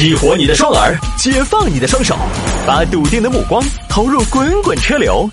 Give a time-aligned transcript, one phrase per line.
[0.00, 2.16] 激活你的双耳，解放你的双手，
[2.66, 5.28] 把笃定的目光投入滚滚车流。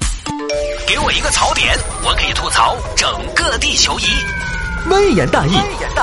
[0.85, 1.73] 给我一个槽点，
[2.03, 4.03] 我可以吐槽整个地球仪。
[4.89, 5.53] 微言大义，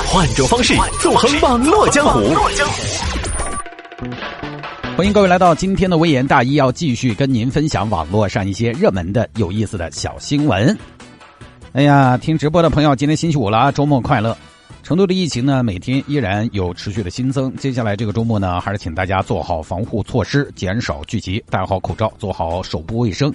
[0.07, 2.35] 换种方式纵横网络江湖。
[4.97, 10.75] 欢迎各位来到今天的微言大义，要继续跟您分享网络上一些热门的、有意思的小新闻。
[11.75, 14.35] 哎呀，听直播的朋友，今天星期五了啊，周末快乐！
[14.85, 17.51] 成都的疫情呢，每天依然有持续的新增。
[17.57, 23.33] 接下来这个周末呢，还是请大家做好防护措施，减少聚集，戴好口罩，做好手部卫生。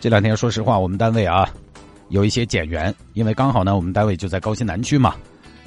[0.00, 1.46] 这两天说实话，我们单位啊
[2.08, 5.14] 有一些减员，因为刚好呢，我们单位就在高新南区嘛，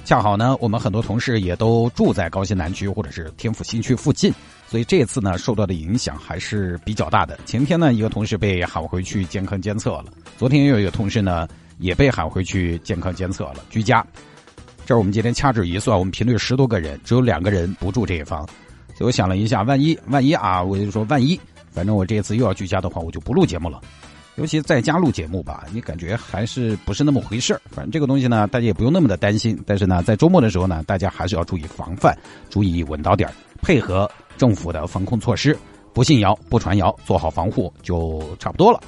[0.03, 4.33] 恰好呢，我们很多同事也都住在高新南区或者是天府新区附近，
[4.67, 7.39] 所以这次呢受到的影响还是比较大的。
[7.45, 10.05] 前天呢，一个同事被喊回去健康监测了，
[10.39, 14.03] 昨天又有一个同事呢也被喊回去健康监测了，居家。
[14.85, 18.45] 这儿我们今天掐指一算，我们频率十多个人，只有两个人不住这一房，
[18.95, 21.39] 所以我想了一下，万一万一啊，我就说万一，
[21.71, 23.79] 反正我这次又要居家的话，我就不录节目了。
[24.35, 27.61] 尤其在家录节目吧，你感觉还是不是那么回事儿。
[27.69, 29.57] 反正这个东西呢，大家也不用那么的担心。
[29.65, 32.17] 但是呢，在周末的时候呢，大家还是要注意防范，
[32.49, 35.55] 注意稳到点儿，配合政府的防控措施，
[35.93, 38.81] 不信谣，不传谣，做好防护就差不多了。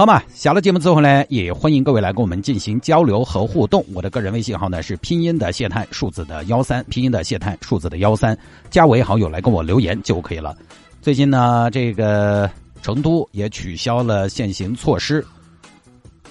[0.00, 3.84] 好嘛，下了节目之后呢，也欢迎各位来跟我们进行交流和互动。
[3.92, 8.34] 我的个人微信号呢是拼音的谢探，数字的幺三，拼音的谢探，数字的幺三，
[8.70, 10.56] 加为好友来跟我留言就可以了。
[11.02, 15.22] 最近呢，这个成都也取消了限行措施，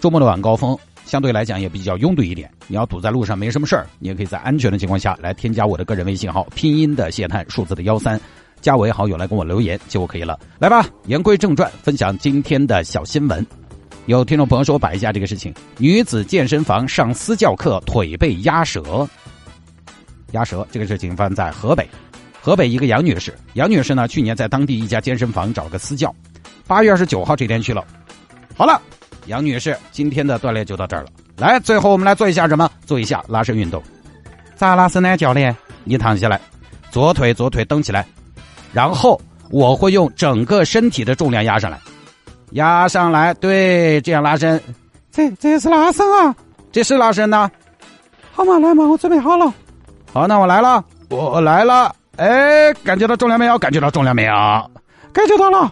[0.01, 0.75] 周末的晚高峰
[1.05, 2.49] 相对来讲也比较拥堵一点。
[2.65, 8.19] 你要堵在路上没什么事儿，你也可以在安全的情况下来添加我的个人微信号，拼音的谢探，数字的幺三。
[8.61, 10.37] 加为好友来跟我留言就可以了。
[10.57, 13.45] 来吧，言归正传，分享今天的小新闻。
[14.09, 19.07] 有听众朋友说，摆一下这个事情：女子健身房上私教课，腿被压折。
[20.31, 21.87] 压折这个事情发生在河北，
[22.41, 26.13] 河北一个杨女士，杨女士呢去年在当地一家健身房找个私教，
[26.65, 27.85] 八月二十九号这天去了。
[28.55, 28.81] 好了，
[29.27, 31.09] 杨女士今天的锻炼就到这儿了。
[31.37, 32.67] 来，最后我们来做一下什么？
[32.87, 33.79] 做一下拉伸运动。
[34.55, 35.55] 咋拉伸呢，教练？
[35.83, 36.41] 你躺下来，
[36.89, 38.03] 左腿左腿蹬起来。
[38.73, 39.21] 然后
[39.51, 41.79] 我会用整个身体的重量压上来，
[42.51, 44.61] 压上来，对，这样拉伸。
[45.11, 46.35] 这这是拉伸啊，
[46.71, 47.49] 这是拉伸呢。
[48.31, 49.53] 好嘛，来嘛，我准备好了。
[50.13, 51.93] 好，那我来了，我来了。
[52.17, 53.57] 哎，感觉到重量没有？
[53.57, 54.33] 感觉到重量没有？
[55.13, 55.71] 感觉到了，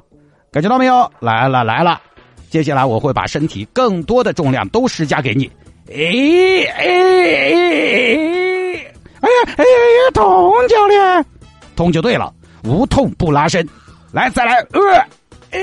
[0.51, 1.11] 感觉到没有？
[1.19, 1.99] 来了来了。
[2.49, 5.51] 接下来我会把身体更多的重量都施加给你。
[5.89, 5.95] 哎
[6.77, 8.93] 哎哎哎！
[9.21, 11.25] 哎呀哎呀，痛，教练，
[11.75, 12.33] 痛就对了。
[12.63, 13.67] 无痛不拉伸，
[14.11, 14.81] 来再来，呃，
[15.51, 15.59] 哎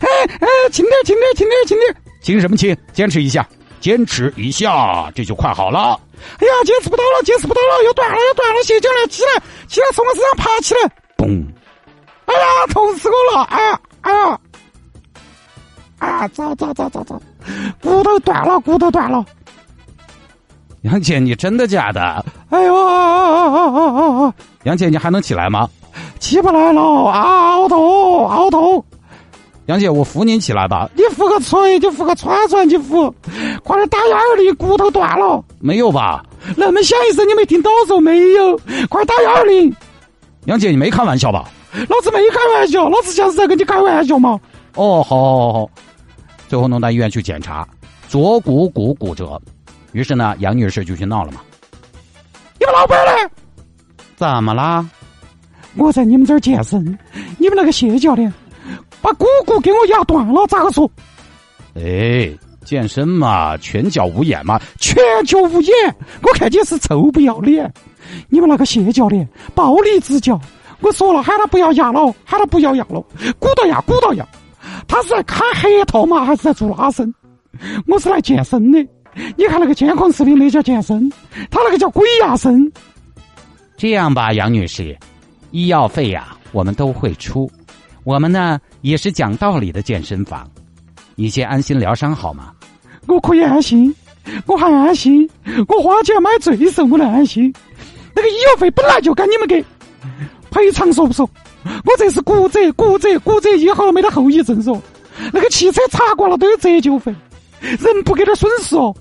[0.00, 0.08] 哎
[0.40, 2.76] 哎，轻点轻点轻点轻点，轻什么轻？
[2.92, 3.46] 坚持一下，
[3.80, 5.98] 坚持一下，这就快好了。
[6.38, 10.80] 哎呀，坚持不到了，坚持不到了，要断了要断了，谢教练，起来起来，从我身上爬起来，
[11.16, 11.46] 嘣！
[12.26, 13.44] 哎呀，痛死我了！
[13.44, 14.40] 哎呀哎呀，
[15.98, 17.20] 哎呀，走走走走走，
[17.82, 19.24] 骨头断了，骨头断了。
[20.82, 22.24] 杨姐，你真的假的？
[22.50, 24.32] 哎呦！
[24.64, 25.68] 杨姐，你还能起来吗？
[26.18, 28.84] 起不来了，啊，好痛，好痛！
[29.70, 30.90] 杨姐，我扶您起来吧。
[30.96, 33.08] 你扶个锤，就扶个串串，你扶，
[33.62, 35.44] 快点打幺二零，骨头断了。
[35.60, 36.24] 没有吧？
[36.56, 38.60] 那么响一声，你没听到说没有？
[38.88, 39.72] 快打幺二零！
[40.46, 41.48] 杨姐，你没开玩笑吧？
[41.88, 44.40] 老子没开玩笑，老子像是在跟你开玩笑嘛？
[44.74, 45.70] 哦，好，好，好。
[46.48, 47.64] 最后弄到医院去检查，
[48.08, 49.40] 左股骨骨折。
[49.92, 51.42] 于是呢，杨女士就去闹了嘛。
[52.58, 53.30] 你们老板呢？
[54.16, 54.84] 怎么啦？
[55.76, 56.98] 我在你们这儿健身，
[57.38, 58.32] 你们那个谢教练
[59.00, 60.90] 把股骨给我压断了，咋个说？
[61.74, 62.30] 哎，
[62.64, 65.72] 健身嘛，拳脚无眼嘛，拳脚无眼，
[66.22, 67.72] 我看你是臭不要脸！
[68.28, 70.40] 你们那个谢教练暴力指教，
[70.80, 73.00] 我说了，喊他不要压了，喊他不要压了，
[73.38, 74.26] 鼓捣压，鼓捣压。
[74.86, 77.12] 他是在砍核桃嘛，还是在做拉伸？
[77.86, 78.86] 我是来健身的。
[79.36, 81.10] 你看那个监控视频，那叫健身，
[81.50, 82.70] 他那个叫鬼压身。
[83.76, 84.96] 这样吧，杨女士，
[85.50, 87.50] 医药费呀，我们都会出。
[88.04, 90.48] 我们呢也是讲道理的健身房，
[91.14, 92.52] 你先安心疗伤好吗？
[93.06, 93.94] 我可以安心，
[94.46, 95.28] 我还安心，
[95.68, 97.52] 我花钱买罪受，我能安心。
[98.14, 99.64] 那个医药费本来就该你们给，
[100.50, 101.28] 赔偿说不说？
[101.64, 104.80] 我这是骨折，骨折，骨折医好了没得后遗症嗦。
[105.32, 107.14] 那个汽车擦过了都有折旧费。
[107.60, 108.94] 人不给点损失哦！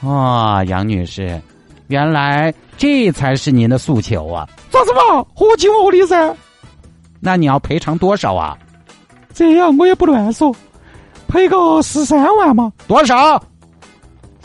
[0.00, 1.40] 啊，杨女士，
[1.88, 4.48] 原来这才是您的诉求啊！
[4.70, 5.24] 咋子嘛？
[5.34, 6.36] 合情合理噻。
[7.20, 8.56] 那你要赔偿多少啊？
[9.34, 10.54] 这样我也不乱说，
[11.28, 12.72] 赔个十三万嘛？
[12.86, 13.42] 多少？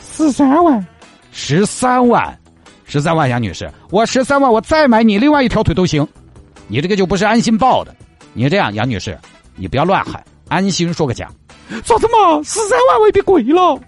[0.02, 0.86] 十三万。
[1.32, 2.38] 十三万，
[2.84, 6.06] 十三万，杨女士，我十三万，我再买你另外一条腿都行。
[6.68, 7.96] 你这个就不是安心报的。
[8.34, 9.18] 你这样，杨女士，
[9.56, 11.30] 你不要乱喊，安心说个价。
[11.86, 12.44] 啥子嘛？
[12.44, 13.80] 十三万未必贵了，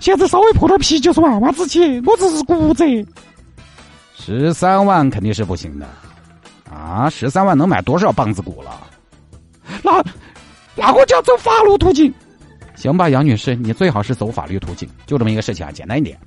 [0.00, 2.84] 现在稍微破点皮就是万万之钱，我只是骨折。
[4.16, 5.88] 十三万肯定是不行的，
[6.82, 8.88] 啊，十三万能买多少棒子骨了？
[9.84, 10.04] 那
[10.74, 12.12] 那我就要走法律途径。
[12.74, 16.18] 行吧，杨女士，你最好是走法律途径，就这么一个事情啊，简单一点。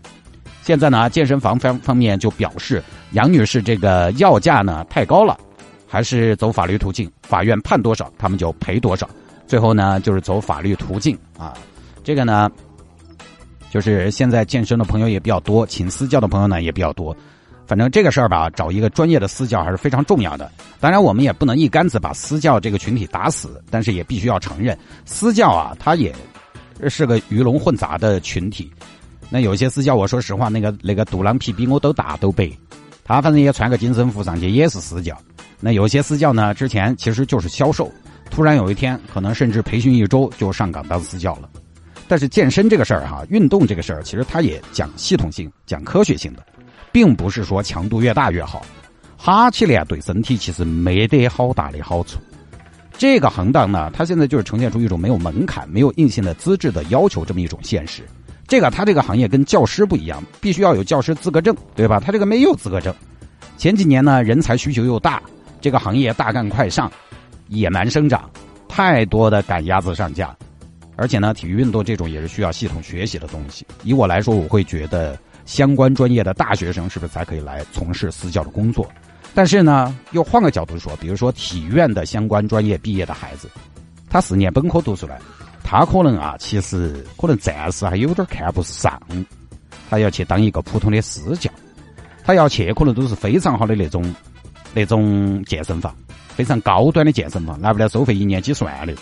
[0.61, 2.81] 现在呢，健身房方方面就表示
[3.11, 5.37] 杨女士这个要价呢太高了，
[5.85, 9.09] 还是走法律途径，法院判多少他们就赔多少。
[9.45, 11.53] 最后呢，就是走法律途径啊。
[12.01, 12.49] 这个呢，
[13.69, 17.15] 就是现在健身的朋友也比较多，请私教的朋友呢也比较多。
[17.67, 20.51] 反正这个事儿吧，找一个专业的私教还是非常重要的。
[20.79, 26.13] 当然，我们也不能一竿子把私教这个群体打死，但是也必须要承认，私教啊，他也
[26.87, 28.71] 是个鱼龙混杂的群体。
[29.29, 32.51] 那有些私教，我说实话，那个那个肚腩皮比我都大都白，
[33.03, 35.17] 他反正也穿个紧身服上去，也是私教。
[35.59, 37.91] 那有些私教呢，之前其实就是销售，
[38.29, 41.49] 突然有一天，可能甚至培训一周就上岗当私教了。
[42.07, 46.45] 但是健身这个事儿哈，运动这个事儿，其实它也讲系统性、讲科学性的，
[46.95, 48.65] 并不是说强度越大越好，
[49.17, 52.17] 哈起来对身体其实没得好大的好处。
[52.97, 58.03] 这个行当呢，它现在就是呈现出一种没有门槛、没有硬性的资质的要求这么一种现实。
[58.47, 61.99] 这个他这个行业跟教师不一样，必须要有教师资格证，对吧？
[61.99, 62.95] 他这个没有资格证。
[63.57, 65.21] 前几年呢，人才需求又大，
[65.59, 66.89] 这个行业大干快上，
[67.49, 68.29] 野蛮生长，
[68.69, 70.33] 太多的赶鸭子上架。
[70.95, 73.67] 而且呢，体育运动这种也是需要系统学习的东西。
[73.83, 78.87] 以我来说，我会觉得相关专业的大学生是不是才可以来从事私教的工作？
[79.33, 83.49] 但是呢，又换个角度说，比如说体院的相关专业毕业的孩子，
[84.09, 85.19] 他四年本科读出来。
[85.67, 89.01] 他可能啊，其实可能暂时还有点看不上，
[89.89, 91.49] 他要去当一个普通的私教，
[92.23, 94.13] 他要去可能都是非常好的那种
[94.75, 95.95] 那种健身房，
[96.29, 99.01] 非常高端的健身房，拿不了收费一年几十万那种。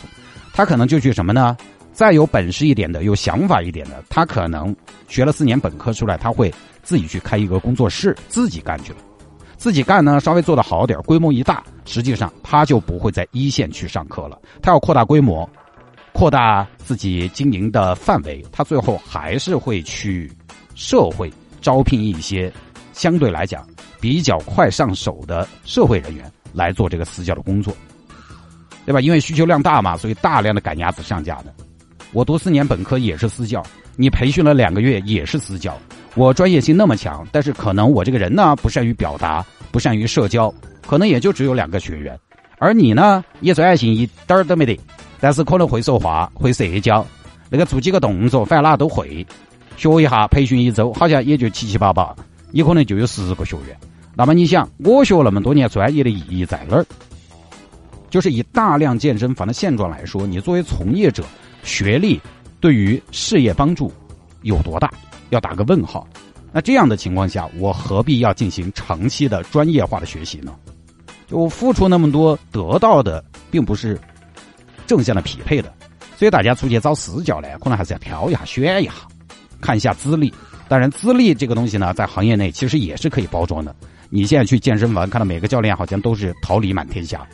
[0.54, 1.58] 他可能就去什么呢？
[1.94, 4.76] 再有本事一点的，有想法一点的，他可能
[5.08, 8.98] 学了四年本科出来，他会自己去开一个工作室，自己干去了。
[9.56, 15.50] 自己干呢，稍微做的好点，规模一大，实际上他就不会在一线去上课了，他要扩大规模。
[16.12, 20.32] 扩大自己经营的范围，他最后还是会去
[20.76, 22.54] 社会招聘一些
[22.92, 23.68] 相对来讲
[24.00, 27.76] 比较快上手的社会人员来做这个私教的工作，
[28.86, 29.02] 对吧？
[29.02, 31.54] 因为需求量大嘛，所以大量的赶鸭子上架的。
[32.14, 33.64] 我读四年本科也是私教，
[33.96, 35.76] 你培训了两个月也是私教。
[36.14, 40.54] 我专业性那么强，但是可能我这个人呢不善于表达，不善于社交，
[40.86, 42.18] 可能也就只有两个学员，
[42.60, 44.80] 而你呢也专业性一点儿都没得。
[45.20, 47.04] 但是可能会说话，会社交，
[47.50, 49.26] 那个做几个动作，反正哪都会。
[49.76, 52.16] 学一下，培训一周，好像也就七七八八，
[52.52, 53.76] 你可能就有十个学员。
[54.14, 56.86] 那么你想，我学那么多年专业的意义在哪儿？
[58.12, 61.24] 就是以大量健身房的现状来说，你作为从业者，
[61.64, 62.22] 学历
[62.60, 63.92] 对于事业帮助
[64.42, 64.92] 有多大？
[65.30, 66.08] 要打个问号。
[66.52, 70.54] 那这样的情况下，我何必要进行长期的专业化的学习呢？
[71.28, 74.00] 就付出那么多，得到的并不是。
[74.86, 75.74] 正向的匹配的，
[76.18, 78.92] 所以大家出去找私教呢，可能还是要挑一下、选一下，
[79.62, 80.32] 看一下资历。
[80.68, 83.74] 当然，资历这个东西呢，在行业内其实也是可以包装的。
[84.10, 87.26] 你现在去健身房，看到每个教练好像都是桃李满天下。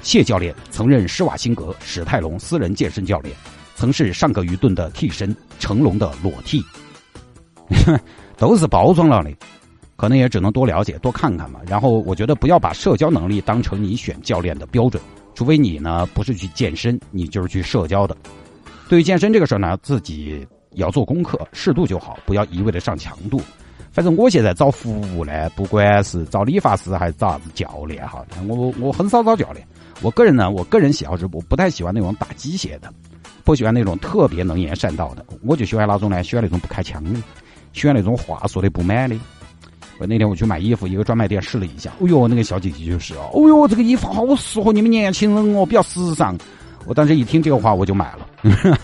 [0.00, 3.34] 谢教练曾任施瓦辛格、史泰龙私人健身教练，
[3.76, 6.64] 曾是上个鱼顿的替身、成龙的裸替，
[8.36, 9.30] 都是包装了的。
[9.96, 11.60] 可能也只能多了解、多看看嘛。
[11.66, 15.00] 然后，我觉得不要把社交能力当成你选教练的标准。
[15.34, 18.16] 除非你呢不是去健身，你就是去社交的。
[18.88, 23.40] 对于健身这个事儿呢，自己要做功课，适度就好，不要一味的上强度。
[23.90, 29.66] 反正我现在找服务呢，不管是找理发师还是找啥子教练哈，我我很少找教练。
[30.02, 32.92] 我个人呢，我个人喜好是我不太喜欢那种打鸡血的，
[33.46, 35.24] 不喜欢那种特别能言善道的。
[35.42, 36.20] 我就喜欢哪种呢？
[36.24, 37.22] 喜欢那种不开腔的，
[37.72, 39.16] 喜欢那种话说的不满的。
[39.98, 46.36] 我那天我去买衣服，一个专卖店试了一下，哦呦，那个小姐姐就是哦，哦呦，这个衣服好适合你们年轻人哦，比较时尚。
[46.86, 48.28] 我当时一听这个话，我就买了。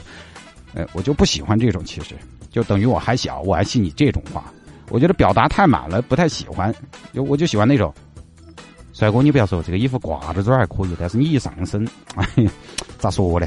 [0.75, 2.15] 哎，我就不喜欢这种，其实
[2.51, 4.45] 就等于我还小，我还信你这种话。
[4.91, 6.73] 我觉得表达太满了，不太喜欢。
[7.13, 7.93] 就我就喜欢那种，
[8.93, 12.27] 帅哥，你不要说这个衣服挂在这儿还可以，但是你一上身，哎，
[12.99, 13.47] 咋说呢？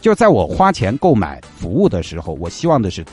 [0.00, 3.04] 就在我花钱购买服务的时候，我希望的是。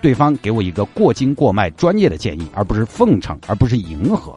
[0.00, 4.36] 对方给我一个过筋过脉专业的建议，而不是奉承，而不是迎合。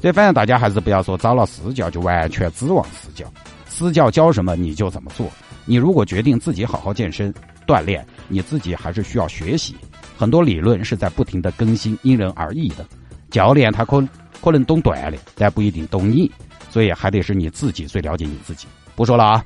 [0.00, 3.32] 所以，反正大家还是不要说找了私教就完全指望私教，
[3.66, 5.28] 私教教什么你就怎么做。
[5.66, 7.32] 你如果决定自己好好健身
[7.64, 9.76] 锻炼，你自己还是需要学习，
[10.18, 12.84] 很多理论是在不停的更新，因人而异的。
[13.30, 14.04] 教练他可
[14.40, 16.28] 可能懂锻炼，但不一定懂你，
[16.70, 18.66] 所以还得是你自己最了解你自己。
[18.96, 19.44] 不说了啊。